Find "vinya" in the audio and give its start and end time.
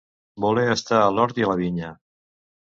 1.61-1.93